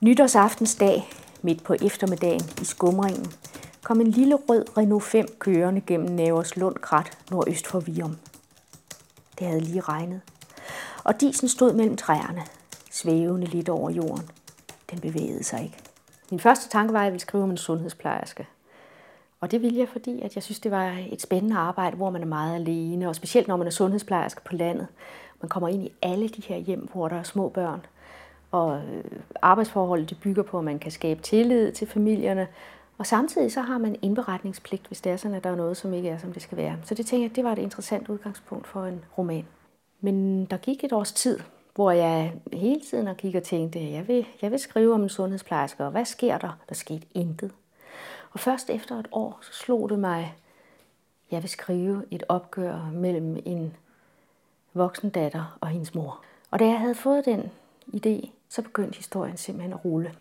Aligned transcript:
Nytårsaftensdag, 0.00 1.08
midt 1.42 1.64
på 1.64 1.74
eftermiddagen 1.74 2.42
i 2.62 2.64
skumringen, 2.64 3.26
kom 3.82 4.00
en 4.00 4.06
lille 4.06 4.34
rød 4.34 4.78
Renault 4.78 5.04
5 5.04 5.26
kørende 5.38 5.80
gennem 5.80 6.10
Nævers 6.10 6.56
Lundkrat 6.56 7.18
nordøst 7.30 7.66
for 7.66 7.80
Virum. 7.80 8.16
Det 9.38 9.46
havde 9.46 9.60
lige 9.60 9.80
regnet, 9.80 10.20
og 11.04 11.20
disen 11.20 11.48
stod 11.48 11.72
mellem 11.72 11.96
træerne, 11.96 12.42
svævende 12.90 13.46
lidt 13.46 13.68
over 13.68 13.90
jorden. 13.90 14.30
Den 14.90 15.00
bevægede 15.00 15.44
sig 15.44 15.62
ikke. 15.62 15.76
Min 16.30 16.40
første 16.40 16.68
tanke 16.68 16.92
var, 16.92 17.00
at 17.00 17.04
jeg 17.04 17.12
ville 17.12 17.22
skrive 17.22 17.42
om 17.42 17.50
en 17.50 17.56
sundhedsplejerske. 17.56 18.46
Og 19.40 19.50
det 19.50 19.62
ville 19.62 19.78
jeg, 19.78 19.88
fordi 19.88 20.20
at 20.22 20.34
jeg 20.34 20.42
synes, 20.42 20.60
det 20.60 20.70
var 20.70 20.96
et 21.10 21.22
spændende 21.22 21.56
arbejde, 21.56 21.96
hvor 21.96 22.10
man 22.10 22.22
er 22.22 22.26
meget 22.26 22.54
alene, 22.54 23.08
og 23.08 23.16
specielt 23.16 23.48
når 23.48 23.56
man 23.56 23.66
er 23.66 23.70
sundhedsplejerske 23.70 24.40
på 24.44 24.56
landet. 24.56 24.86
Man 25.42 25.48
kommer 25.48 25.68
ind 25.68 25.82
i 25.82 25.92
alle 26.02 26.28
de 26.28 26.42
her 26.42 26.56
hjem, 26.56 26.88
hvor 26.92 27.08
der 27.08 27.16
er 27.16 27.22
små 27.22 27.48
børn. 27.48 27.86
Og 28.50 28.76
øh, 28.76 29.04
arbejdsforholdet 29.42 30.10
det 30.10 30.20
bygger 30.20 30.42
på, 30.42 30.58
at 30.58 30.64
man 30.64 30.78
kan 30.78 30.90
skabe 30.90 31.22
tillid 31.22 31.72
til 31.72 31.86
familierne. 31.86 32.48
Og 32.98 33.06
samtidig 33.06 33.52
så 33.52 33.60
har 33.60 33.78
man 33.78 33.96
indberetningspligt, 34.02 34.86
hvis 34.86 35.00
det 35.00 35.12
er 35.12 35.16
sådan, 35.16 35.36
at 35.36 35.44
der 35.44 35.50
er 35.50 35.56
noget, 35.56 35.76
som 35.76 35.94
ikke 35.94 36.08
er, 36.08 36.18
som 36.18 36.32
det 36.32 36.42
skal 36.42 36.58
være. 36.58 36.76
Så 36.84 36.94
det 36.94 37.06
tænker 37.06 37.26
jeg, 37.26 37.36
det 37.36 37.44
var 37.44 37.52
et 37.52 37.58
interessant 37.58 38.08
udgangspunkt 38.08 38.66
for 38.66 38.84
en 38.84 39.04
roman. 39.18 39.46
Men 40.00 40.44
der 40.44 40.56
gik 40.56 40.84
et 40.84 40.92
års 40.92 41.12
tid, 41.12 41.40
hvor 41.74 41.90
jeg 41.90 42.32
hele 42.52 42.80
tiden 42.80 43.06
har 43.06 43.14
kigget 43.14 43.40
og 43.40 43.46
tænkte, 43.46 43.90
jeg 43.92 44.08
vil, 44.08 44.26
jeg 44.42 44.50
vil 44.50 44.58
skrive 44.58 44.94
om 44.94 45.02
en 45.02 45.08
sundhedsplejerske, 45.08 45.84
og 45.84 45.90
hvad 45.90 46.04
sker 46.04 46.38
der? 46.38 46.58
Der 46.68 46.74
skete 46.74 47.06
intet. 47.14 47.50
Og 48.32 48.40
først 48.40 48.70
efter 48.70 48.98
et 48.98 49.08
år, 49.12 49.38
så 49.42 49.52
slog 49.52 49.88
det 49.90 49.98
mig, 49.98 50.34
jeg 51.30 51.42
vil 51.42 51.50
skrive 51.50 52.04
et 52.10 52.22
opgør 52.28 52.90
mellem 52.92 53.36
en 53.44 53.76
voksen 54.74 55.10
datter 55.10 55.58
og 55.60 55.68
hendes 55.68 55.94
mor. 55.94 56.20
Og 56.50 56.58
da 56.58 56.66
jeg 56.66 56.78
havde 56.78 56.94
fået 56.94 57.24
den 57.24 57.50
idé, 57.94 58.30
så 58.48 58.62
begyndte 58.62 58.96
historien 58.96 59.36
simpelthen 59.36 59.72
at 59.72 59.84
rulle. 59.84 60.14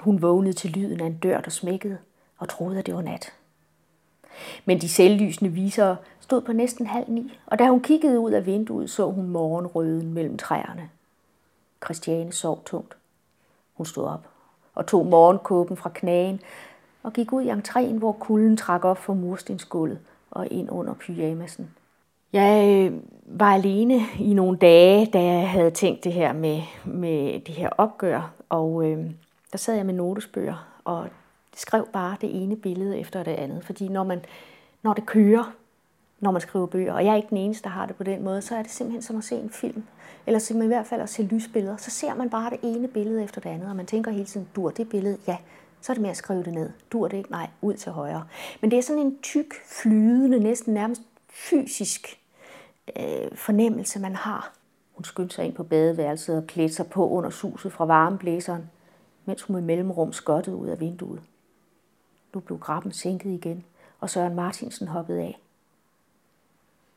Hun 0.00 0.22
vågnede 0.22 0.52
til 0.52 0.70
lyden 0.70 1.00
af 1.00 1.06
en 1.06 1.18
dør, 1.18 1.40
der 1.40 1.50
smækkede, 1.50 1.98
og 2.38 2.48
troede, 2.48 2.78
at 2.78 2.86
det 2.86 2.94
var 2.94 3.02
nat. 3.02 3.32
Men 4.64 4.80
de 4.80 4.88
selvlysende 4.88 5.52
visere 5.52 5.96
stod 6.20 6.40
på 6.40 6.52
næsten 6.52 6.86
halv 6.86 7.10
ni, 7.10 7.38
og 7.46 7.58
da 7.58 7.68
hun 7.68 7.80
kiggede 7.80 8.20
ud 8.20 8.30
af 8.30 8.46
vinduet, 8.46 8.90
så 8.90 9.10
hun 9.10 9.28
morgenrøden 9.28 10.12
mellem 10.12 10.38
træerne. 10.38 10.90
Christiane 11.84 12.32
sov 12.32 12.64
tungt. 12.64 12.96
Hun 13.74 13.86
stod 13.86 14.04
op 14.04 14.28
og 14.74 14.86
tog 14.86 15.06
morgenkåben 15.06 15.76
fra 15.76 15.90
knagen 15.94 16.40
og 17.02 17.12
gik 17.12 17.32
ud 17.32 17.42
i 17.42 17.50
entréen, 17.50 17.98
hvor 17.98 18.12
kulden 18.12 18.56
trak 18.56 18.84
op 18.84 18.98
for 18.98 19.14
murstensgulvet 19.14 19.98
og 20.30 20.48
ind 20.50 20.70
under 20.70 20.94
pyjamasen. 20.94 21.70
Jeg 22.34 22.88
øh, 22.92 23.00
var 23.26 23.54
alene 23.54 24.00
i 24.20 24.34
nogle 24.34 24.58
dage, 24.58 25.06
da 25.06 25.22
jeg 25.22 25.50
havde 25.50 25.70
tænkt 25.70 26.04
det 26.04 26.12
her 26.12 26.32
med, 26.32 26.62
med 26.84 27.40
det 27.40 27.54
her 27.54 27.68
opgør, 27.68 28.34
og 28.48 28.90
øh, 28.90 29.10
der 29.52 29.58
sad 29.58 29.74
jeg 29.76 29.86
med 29.86 29.94
notesbøger 29.94 30.80
og 30.84 31.08
skrev 31.56 31.88
bare 31.92 32.16
det 32.20 32.42
ene 32.42 32.56
billede 32.56 32.98
efter 32.98 33.22
det 33.22 33.30
andet. 33.30 33.64
Fordi 33.64 33.88
når, 33.88 34.04
man, 34.04 34.20
når 34.82 34.92
det 34.92 35.06
kører, 35.06 35.52
når 36.20 36.30
man 36.30 36.40
skriver 36.40 36.66
bøger, 36.66 36.92
og 36.92 37.04
jeg 37.04 37.12
er 37.12 37.16
ikke 37.16 37.30
den 37.30 37.36
eneste, 37.36 37.64
der 37.64 37.70
har 37.70 37.86
det 37.86 37.96
på 37.96 38.04
den 38.04 38.24
måde, 38.24 38.42
så 38.42 38.56
er 38.56 38.62
det 38.62 38.70
simpelthen 38.70 39.02
som 39.02 39.16
at 39.16 39.24
se 39.24 39.34
en 39.34 39.50
film, 39.50 39.84
eller 40.26 40.38
som 40.38 40.62
i 40.62 40.66
hvert 40.66 40.86
fald 40.86 41.00
at 41.00 41.08
se 41.08 41.22
lysbilleder. 41.22 41.76
Så 41.76 41.90
ser 41.90 42.14
man 42.14 42.30
bare 42.30 42.50
det 42.50 42.58
ene 42.62 42.88
billede 42.88 43.24
efter 43.24 43.40
det 43.40 43.50
andet, 43.50 43.68
og 43.68 43.76
man 43.76 43.86
tænker 43.86 44.10
hele 44.10 44.24
tiden, 44.24 44.48
dur 44.56 44.70
det 44.70 44.88
billede? 44.88 45.18
Ja, 45.26 45.36
så 45.80 45.92
er 45.92 45.94
det 45.94 46.02
med 46.02 46.10
at 46.10 46.16
skrive 46.16 46.42
det 46.42 46.54
ned. 46.54 46.70
Dur 46.92 47.08
det 47.08 47.16
ikke? 47.16 47.30
Nej, 47.30 47.48
ud 47.62 47.74
til 47.74 47.92
højre. 47.92 48.24
Men 48.60 48.70
det 48.70 48.78
er 48.78 48.82
sådan 48.82 49.02
en 49.02 49.18
tyk, 49.22 49.54
flydende, 49.66 50.38
næsten 50.38 50.74
nærmest 50.74 51.02
fysisk 51.28 52.23
øh, 52.96 53.36
fornemmelse, 53.36 54.00
man 54.00 54.14
har. 54.14 54.52
Hun 54.94 55.04
skyndte 55.04 55.34
sig 55.34 55.44
ind 55.44 55.54
på 55.54 55.62
badeværelset 55.62 56.36
og 56.36 56.46
klædte 56.46 56.74
sig 56.74 56.86
på 56.86 57.08
under 57.08 57.30
suset 57.30 57.72
fra 57.72 57.84
varmeblæseren, 57.84 58.70
mens 59.24 59.42
hun 59.42 59.54
med 59.54 59.62
mellemrum 59.62 60.12
skottede 60.12 60.56
ud 60.56 60.68
af 60.68 60.80
vinduet. 60.80 61.22
Nu 62.34 62.40
blev 62.40 62.58
grappen 62.58 62.92
sænket 62.92 63.30
igen, 63.30 63.64
og 64.00 64.10
Søren 64.10 64.34
Martinsen 64.34 64.88
hoppede 64.88 65.20
af. 65.20 65.40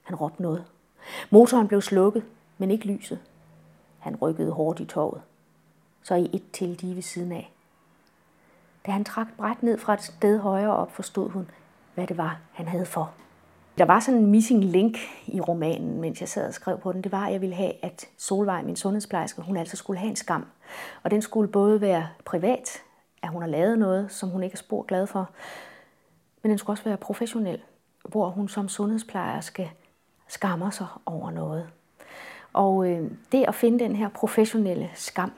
Han 0.04 0.16
råbte 0.16 0.42
noget. 0.42 0.66
Motoren 1.30 1.68
blev 1.68 1.82
slukket, 1.82 2.24
men 2.58 2.72
ikke 2.72 2.86
lyset. 2.86 3.20
Han 4.00 4.16
rykkede 4.16 4.52
hårdt 4.52 4.80
i 4.80 4.86
toget. 4.86 5.22
Så 6.04 6.16
i 6.16 6.30
et 6.34 6.52
til 6.54 6.68
lige 6.68 6.96
ved 6.96 7.02
siden 7.02 7.32
af. 7.32 7.52
Da 8.86 8.92
han 8.92 9.04
trak 9.04 9.28
bræt 9.38 9.64
ned 9.64 9.78
fra 9.78 9.94
et 9.94 10.04
sted 10.04 10.40
højere 10.40 10.74
op, 10.74 10.92
forstod 10.92 11.30
hun, 11.30 11.50
hvad 11.94 12.08
det 12.08 12.18
var, 12.18 12.40
han 12.52 12.68
havde 12.68 12.86
for. 12.86 13.14
Der 13.78 13.86
var 13.86 14.00
sådan 14.00 14.20
en 14.20 14.32
missing 14.32 14.64
link 14.64 14.98
i 15.28 15.42
romanen, 15.42 16.02
mens 16.02 16.22
jeg 16.22 16.30
sad 16.30 16.48
og 16.48 16.54
skrev 16.54 16.80
på 16.80 16.92
den. 16.92 17.02
Det 17.02 17.12
var, 17.12 17.26
at 17.26 17.34
jeg 17.34 17.42
ville 17.42 17.56
have, 17.56 17.72
at 17.82 18.06
Solvej, 18.18 18.62
min 18.62 18.76
sundhedsplejerske, 18.76 19.42
hun 19.42 19.58
altså 19.58 19.78
skulle 19.78 20.00
have 20.00 20.10
en 20.10 20.16
skam. 20.16 20.46
Og 21.04 21.12
den 21.12 21.22
skulle 21.22 21.52
både 21.52 21.82
være 21.82 22.08
privat, 22.26 22.82
at 23.22 23.30
hun 23.30 23.42
har 23.42 23.50
lavet 23.50 23.80
noget, 23.80 24.12
som 24.12 24.30
hun 24.30 24.44
ikke 24.44 24.54
er 24.54 24.58
spor 24.58 24.82
glad 24.82 25.08
for, 25.08 25.30
men 26.44 26.50
den 26.50 26.58
skulle 26.58 26.74
også 26.74 26.84
være 26.84 26.98
professionel, 26.98 27.62
hvor 28.10 28.30
hun 28.30 28.50
som 28.50 28.70
sundhedsplejerske 28.70 29.72
skammer 30.28 30.70
sig 30.70 30.88
over 31.06 31.32
noget. 31.32 31.70
Og 32.54 32.90
øh, 32.90 33.12
det 33.32 33.46
at 33.48 33.56
finde 33.56 33.80
den 33.84 33.96
her 33.96 34.10
professionelle 34.10 34.90
skam, 34.94 35.32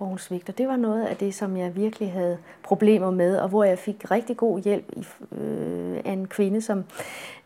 hvor 0.00 0.08
hun 0.08 0.18
svigter, 0.18 0.52
det 0.52 0.68
var 0.68 0.76
noget 0.76 1.06
af 1.06 1.16
det, 1.16 1.34
som 1.34 1.56
jeg 1.56 1.76
virkelig 1.76 2.12
havde 2.12 2.38
problemer 2.62 3.10
med, 3.10 3.36
og 3.36 3.48
hvor 3.48 3.64
jeg 3.64 3.78
fik 3.78 4.10
rigtig 4.10 4.36
god 4.36 4.60
hjælp 4.60 5.06
øh, 5.32 6.00
af 6.04 6.12
en 6.12 6.26
kvinde, 6.26 6.60
som 6.60 6.78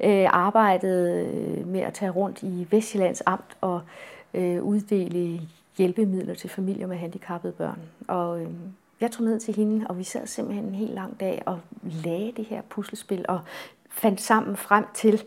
øh, 0.01 0.27
arbejdede 0.31 1.27
øh, 1.27 1.67
med 1.67 1.81
at 1.81 1.95
tage 1.95 2.11
rundt 2.11 2.43
i 2.43 2.67
Vestjyllands 2.71 3.23
Amt 3.27 3.57
og 3.61 3.81
øh, 4.35 4.63
uddele 4.63 5.41
hjælpemidler 5.79 6.35
til 6.35 6.51
familier 6.51 6.87
med 6.87 6.97
handicappede 6.97 7.53
børn. 7.53 7.79
Og 8.09 8.41
øh, 8.41 8.49
jeg 9.01 9.11
tog 9.11 9.25
ned 9.25 9.41
til 9.41 9.55
hende, 9.55 9.87
og 9.89 9.99
vi 9.99 10.05
sad 10.05 10.27
simpelthen 10.27 10.65
en 10.65 10.75
helt 10.75 10.95
lang 10.95 11.21
dag 11.21 11.43
og 11.47 11.61
lagde 11.83 12.33
det 12.37 12.45
her 12.45 12.63
puslespil 12.63 13.25
og 13.29 13.41
fandt 13.91 14.21
sammen 14.21 14.57
frem 14.57 14.85
til 14.95 15.23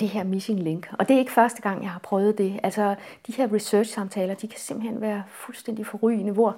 det 0.00 0.08
her 0.08 0.24
missing 0.24 0.60
link. 0.60 0.88
Og 0.98 1.08
det 1.08 1.14
er 1.14 1.18
ikke 1.18 1.32
første 1.32 1.62
gang, 1.62 1.82
jeg 1.82 1.90
har 1.90 1.98
prøvet 1.98 2.38
det. 2.38 2.60
Altså, 2.62 2.94
de 3.26 3.32
her 3.32 3.54
research-samtaler, 3.54 4.34
de 4.34 4.48
kan 4.48 4.58
simpelthen 4.58 5.00
være 5.00 5.22
fuldstændig 5.28 5.86
forrygende, 5.86 6.32
hvor, 6.32 6.56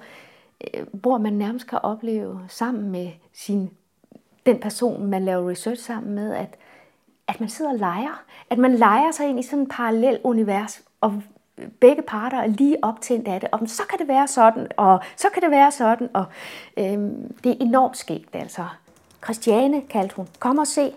øh, 0.73 0.85
hvor 0.91 1.17
man 1.17 1.33
nærmest 1.33 1.67
kan 1.67 1.79
opleve 1.83 2.39
sammen 2.47 2.91
med 2.91 3.11
sin, 3.33 3.69
den 4.45 4.59
person, 4.59 5.05
man 5.05 5.25
laver 5.25 5.49
research 5.49 5.83
sammen 5.83 6.15
med, 6.15 6.33
at, 6.33 6.55
at 7.27 7.39
man 7.39 7.49
sidder 7.49 7.71
og 7.71 7.77
leger. 7.77 8.23
At 8.49 8.57
man 8.57 8.75
leger 8.75 9.11
sig 9.11 9.29
ind 9.29 9.39
i 9.39 9.43
sådan 9.43 9.63
et 9.63 9.69
parallel 9.71 10.19
univers, 10.23 10.81
og 11.01 11.21
begge 11.79 12.01
parter 12.01 12.37
er 12.37 12.47
lige 12.47 12.77
optændt 12.81 13.27
af 13.27 13.39
det, 13.39 13.49
og 13.51 13.59
så 13.65 13.83
kan 13.89 13.99
det 13.99 14.07
være 14.07 14.27
sådan, 14.27 14.67
og 14.77 14.99
så 15.15 15.27
kan 15.33 15.41
det 15.41 15.51
være 15.51 15.71
sådan, 15.71 16.09
og 16.13 16.25
øhm, 16.77 17.33
det 17.43 17.51
er 17.51 17.55
enormt 17.59 17.97
skægt 17.97 18.35
altså. 18.35 18.65
Christiane 19.23 19.81
kaldte 19.81 20.15
hun, 20.15 20.27
kom 20.39 20.57
og 20.57 20.67
se. 20.67 20.91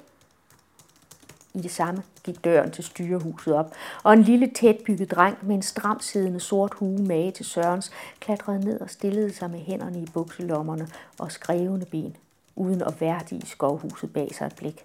I 1.57 1.61
det 1.61 1.71
samme 1.71 2.03
gik 2.25 2.45
døren 2.45 2.71
til 2.71 2.85
styrehuset 2.85 3.55
op, 3.55 3.75
og 4.03 4.13
en 4.13 4.23
lille 4.23 4.51
tætbygget 4.55 5.11
dreng 5.11 5.39
med 5.43 5.55
en 5.55 5.63
stram 5.63 6.01
siddende 6.01 6.41
sort 6.41 6.75
hue 6.75 6.99
mage 6.99 7.31
til 7.31 7.45
Sørens 7.45 7.91
klatrede 8.21 8.65
ned 8.65 8.81
og 8.81 8.91
stillede 8.91 9.35
sig 9.35 9.51
med 9.51 9.59
hænderne 9.59 10.01
i 10.03 10.07
bukselommerne 10.15 10.89
og 11.19 11.33
skrevende 11.33 11.87
ben, 11.87 12.17
uden 12.57 12.83
at 12.83 13.01
værdige 13.01 13.47
skovhuset 13.47 14.13
bag 14.13 14.35
sig 14.35 14.47
et 14.47 14.57
blik. 14.57 14.85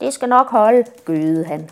Det 0.00 0.14
skal 0.14 0.28
nok 0.28 0.50
holde, 0.50 0.84
gøede 1.04 1.44
han 1.44 1.70